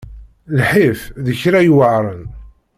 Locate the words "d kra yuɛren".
1.25-2.23